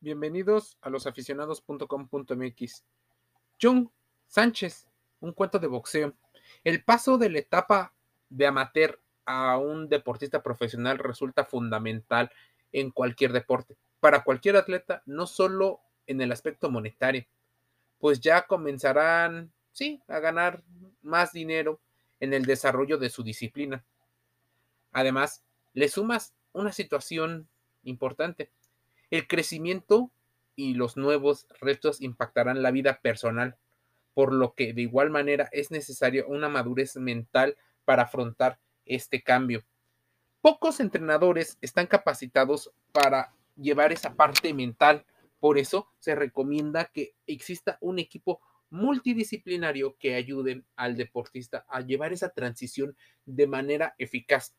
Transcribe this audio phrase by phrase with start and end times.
[0.00, 2.84] Bienvenidos a losaficionados.com.mx.
[3.60, 3.90] John
[4.28, 4.86] Sánchez,
[5.18, 6.14] un cuento de boxeo.
[6.62, 7.92] El paso de la etapa
[8.30, 12.30] de amateur a un deportista profesional resulta fundamental
[12.70, 17.26] en cualquier deporte, para cualquier atleta, no solo en el aspecto monetario,
[17.98, 20.62] pues ya comenzarán, sí, a ganar
[21.02, 21.80] más dinero
[22.20, 23.84] en el desarrollo de su disciplina.
[24.92, 25.42] Además,
[25.72, 27.48] le sumas una situación
[27.82, 28.52] importante.
[29.10, 30.10] El crecimiento
[30.54, 33.56] y los nuevos retos impactarán la vida personal,
[34.12, 39.64] por lo que de igual manera es necesaria una madurez mental para afrontar este cambio.
[40.40, 45.06] Pocos entrenadores están capacitados para llevar esa parte mental,
[45.40, 48.40] por eso se recomienda que exista un equipo
[48.70, 54.54] multidisciplinario que ayude al deportista a llevar esa transición de manera eficaz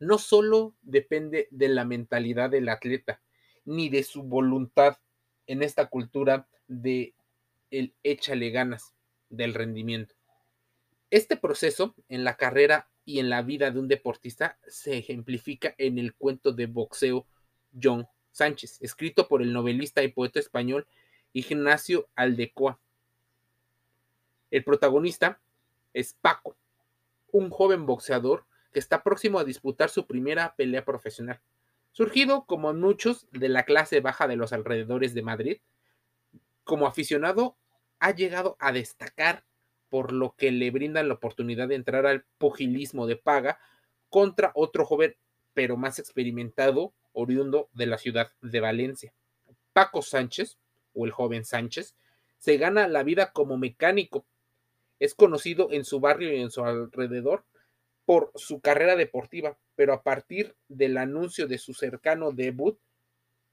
[0.00, 3.20] no solo depende de la mentalidad del atleta,
[3.64, 4.96] ni de su voluntad
[5.46, 7.14] en esta cultura de
[7.70, 8.94] el échale ganas
[9.28, 10.14] del rendimiento.
[11.10, 15.98] Este proceso en la carrera y en la vida de un deportista se ejemplifica en
[15.98, 17.26] el cuento de boxeo
[17.80, 20.86] John Sánchez, escrito por el novelista y poeta español
[21.32, 22.78] Ignacio Aldecoa.
[24.50, 25.40] El protagonista
[25.92, 26.56] es Paco,
[27.32, 31.40] un joven boxeador que está próximo a disputar su primera pelea profesional.
[31.92, 35.58] Surgido, como muchos, de la clase baja de los alrededores de Madrid,
[36.64, 37.56] como aficionado
[37.98, 39.44] ha llegado a destacar
[39.88, 43.58] por lo que le brindan la oportunidad de entrar al pugilismo de paga
[44.08, 45.16] contra otro joven,
[45.52, 49.12] pero más experimentado, oriundo de la ciudad de Valencia.
[49.72, 50.58] Paco Sánchez,
[50.94, 51.96] o el joven Sánchez,
[52.38, 54.24] se gana la vida como mecánico.
[55.00, 57.44] Es conocido en su barrio y en su alrededor
[58.10, 62.76] por su carrera deportiva, pero a partir del anuncio de su cercano debut,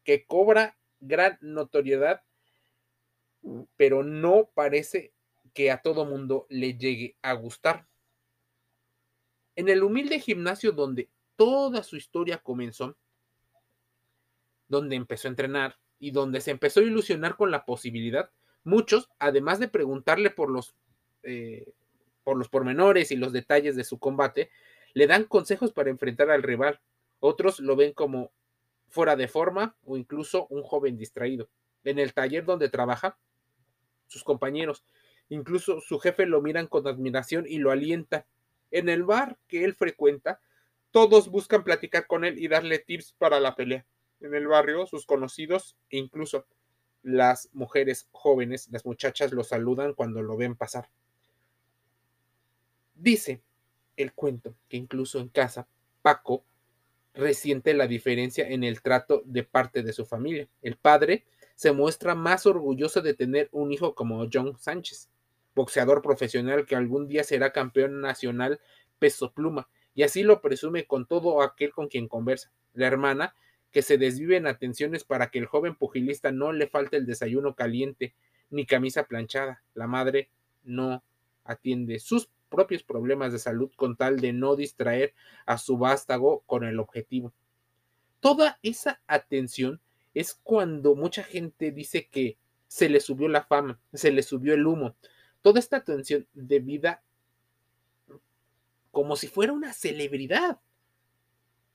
[0.03, 2.23] que cobra gran notoriedad,
[3.75, 5.13] pero no parece
[5.53, 7.85] que a todo mundo le llegue a gustar.
[9.55, 12.97] En el humilde gimnasio donde toda su historia comenzó,
[14.67, 18.31] donde empezó a entrenar y donde se empezó a ilusionar con la posibilidad,
[18.63, 20.73] muchos, además de preguntarle por los
[21.21, 21.75] eh,
[22.27, 24.51] por los pormenores y los detalles de su combate,
[24.93, 26.81] le dan consejos para enfrentar al rival.
[27.21, 28.33] Otros lo ven como
[28.89, 31.47] fuera de forma o incluso un joven distraído.
[31.85, 33.17] En el taller donde trabaja,
[34.07, 34.83] sus compañeros,
[35.29, 38.27] incluso su jefe lo miran con admiración y lo alienta.
[38.71, 40.41] En el bar que él frecuenta,
[40.91, 43.85] todos buscan platicar con él y darle tips para la pelea.
[44.19, 46.45] En el barrio, sus conocidos incluso
[47.03, 50.89] las mujeres jóvenes, las muchachas lo saludan cuando lo ven pasar.
[52.99, 53.41] Dice
[53.95, 55.67] el cuento que incluso en casa,
[56.01, 56.43] Paco
[57.13, 60.47] resiente la diferencia en el trato de parte de su familia.
[60.61, 61.25] El padre
[61.55, 65.09] se muestra más orgulloso de tener un hijo como John Sánchez,
[65.55, 68.59] boxeador profesional que algún día será campeón nacional
[68.99, 72.51] peso pluma, y así lo presume con todo aquel con quien conversa.
[72.73, 73.35] La hermana,
[73.71, 77.55] que se desvive en atenciones para que el joven pugilista no le falte el desayuno
[77.55, 78.15] caliente
[78.49, 79.63] ni camisa planchada.
[79.73, 80.29] La madre
[80.63, 81.03] no
[81.43, 85.13] atiende sus propios problemas de salud con tal de no distraer
[85.45, 87.33] a su vástago con el objetivo.
[88.19, 89.79] Toda esa atención
[90.13, 92.37] es cuando mucha gente dice que
[92.67, 94.95] se le subió la fama, se le subió el humo.
[95.41, 97.01] Toda esta atención de vida
[98.91, 100.59] como si fuera una celebridad.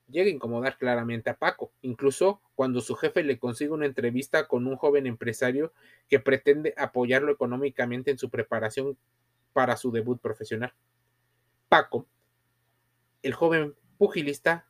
[0.09, 4.67] Llega a incomodar claramente a Paco, incluso cuando su jefe le consigue una entrevista con
[4.67, 5.73] un joven empresario
[6.09, 8.99] que pretende apoyarlo económicamente en su preparación
[9.53, 10.73] para su debut profesional.
[11.69, 12.07] Paco,
[13.23, 14.67] el joven pugilista,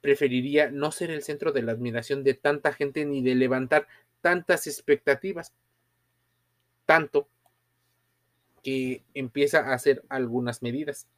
[0.00, 3.88] preferiría no ser el centro de la admiración de tanta gente ni de levantar
[4.20, 5.52] tantas expectativas,
[6.84, 7.28] tanto
[8.62, 11.08] que empieza a hacer algunas medidas.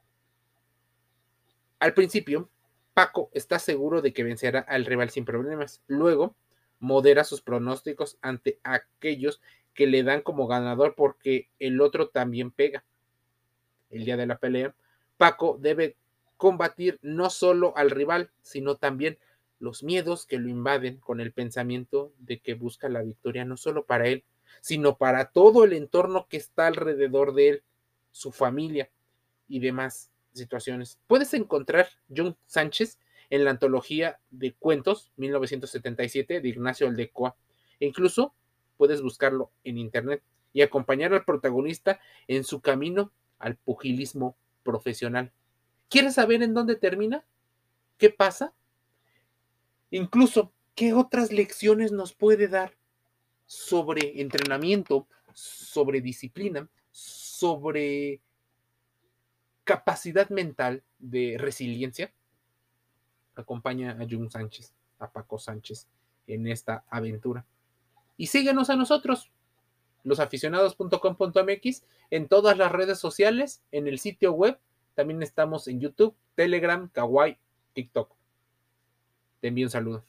[1.79, 2.49] Al principio,
[2.95, 5.83] Paco está seguro de que vencerá al rival sin problemas.
[5.87, 6.35] Luego,
[6.81, 9.41] modera sus pronósticos ante aquellos
[9.75, 12.85] que le dan como ganador porque el otro también pega
[13.91, 14.75] el día de la pelea,
[15.17, 15.97] Paco debe
[16.37, 19.19] combatir no solo al rival, sino también
[19.59, 23.85] los miedos que lo invaden con el pensamiento de que busca la victoria no solo
[23.85, 24.25] para él,
[24.61, 27.63] sino para todo el entorno que está alrededor de él,
[28.13, 28.91] su familia
[29.49, 30.99] y demás situaciones.
[31.07, 32.99] Puedes encontrar John Sánchez
[33.31, 37.37] en la antología de cuentos 1977 de Ignacio Aldecoa.
[37.81, 38.35] E incluso
[38.77, 45.33] puedes buscarlo en internet y acompañar al protagonista en su camino al pugilismo profesional.
[45.89, 47.25] ¿Quieres saber en dónde termina?
[47.97, 48.53] ¿Qué pasa?
[49.91, 52.77] Incluso ¿qué otras lecciones nos puede dar
[53.47, 58.21] sobre entrenamiento, sobre disciplina, sobre
[59.65, 62.13] capacidad mental de resiliencia?
[63.35, 65.89] Acompaña a Jun Sánchez, a Paco Sánchez
[66.27, 67.45] en esta aventura.
[68.17, 69.31] Y síguenos a nosotros,
[70.05, 74.59] losaficionados.com.mx, en todas las redes sociales, en el sitio web.
[74.95, 77.39] También estamos en YouTube, Telegram, Kawaii,
[77.73, 78.15] TikTok.
[79.41, 80.05] Te envío un saludo.